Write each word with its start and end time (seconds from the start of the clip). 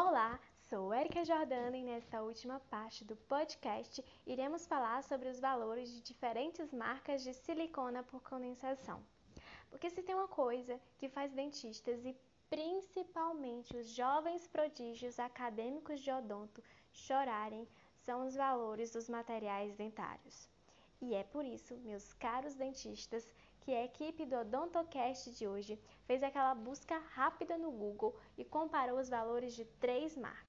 Olá, 0.00 0.38
sou 0.70 0.94
Erika 0.94 1.24
Jordana 1.24 1.76
e 1.76 1.82
nesta 1.82 2.22
última 2.22 2.60
parte 2.70 3.04
do 3.04 3.16
podcast 3.16 4.00
iremos 4.24 4.64
falar 4.64 5.02
sobre 5.02 5.28
os 5.28 5.40
valores 5.40 5.90
de 5.90 6.00
diferentes 6.00 6.72
marcas 6.72 7.20
de 7.24 7.34
silicona 7.34 8.04
por 8.04 8.22
condensação. 8.22 9.02
Porque 9.68 9.90
se 9.90 10.00
tem 10.00 10.14
uma 10.14 10.28
coisa 10.28 10.80
que 10.98 11.08
faz 11.08 11.32
dentistas 11.32 12.04
e 12.04 12.16
principalmente 12.48 13.76
os 13.76 13.88
jovens 13.88 14.46
prodígios 14.46 15.18
acadêmicos 15.18 15.98
de 15.98 16.12
odonto 16.12 16.62
chorarem, 16.92 17.66
são 18.06 18.24
os 18.24 18.36
valores 18.36 18.92
dos 18.92 19.08
materiais 19.08 19.74
dentários. 19.74 20.48
E 21.00 21.14
é 21.14 21.22
por 21.22 21.44
isso, 21.44 21.76
meus 21.78 22.12
caros 22.14 22.54
dentistas, 22.54 23.30
que 23.60 23.72
a 23.72 23.84
equipe 23.84 24.26
do 24.26 24.36
Odontocast 24.36 25.30
de 25.30 25.46
hoje 25.46 25.78
fez 26.06 26.22
aquela 26.22 26.54
busca 26.54 26.98
rápida 27.14 27.56
no 27.56 27.70
Google 27.70 28.16
e 28.36 28.44
comparou 28.44 28.98
os 28.98 29.08
valores 29.08 29.54
de 29.54 29.64
três 29.64 30.16
marcas. 30.16 30.48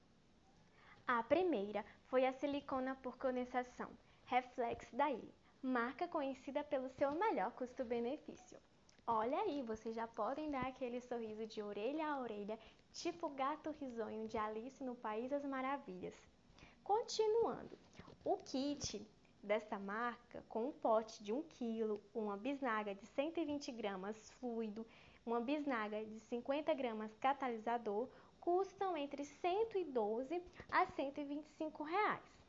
A 1.05 1.21
primeira 1.23 1.85
foi 2.05 2.25
a 2.25 2.33
silicona 2.33 2.95
por 2.95 3.17
condensação, 3.17 3.89
Reflex 4.25 4.91
da 4.93 5.11
Ilha, 5.11 5.33
marca 5.61 6.07
conhecida 6.07 6.63
pelo 6.63 6.89
seu 6.89 7.11
melhor 7.11 7.51
custo-benefício. 7.51 8.59
Olha 9.05 9.39
aí, 9.41 9.63
vocês 9.63 9.95
já 9.95 10.07
podem 10.07 10.51
dar 10.51 10.67
aquele 10.67 11.01
sorriso 11.01 11.47
de 11.47 11.61
orelha 11.61 12.07
a 12.07 12.19
orelha, 12.19 12.59
tipo 12.93 13.27
gato 13.29 13.71
risonho 13.79 14.27
de 14.27 14.37
Alice 14.37 14.83
no 14.83 14.95
País 14.95 15.29
das 15.29 15.43
Maravilhas. 15.43 16.13
Continuando, 16.83 17.77
o 18.23 18.37
kit 18.37 19.05
desta 19.41 19.79
marca 19.79 20.43
com 20.47 20.67
um 20.67 20.71
pote 20.71 21.23
de 21.23 21.33
1 21.33 21.43
kg, 21.43 21.99
uma 22.13 22.37
bisnaga 22.37 22.93
de 22.93 23.05
120 23.05 23.71
gramas 23.71 24.29
fluido, 24.39 24.85
uma 25.25 25.39
bisnaga 25.39 26.03
de 26.03 26.19
50 26.21 26.73
gramas 26.73 27.15
catalisador, 27.17 28.09
custam 28.39 28.95
entre 28.97 29.25
112 29.25 30.41
a 30.69 30.85
125 30.85 31.83
reais. 31.83 32.39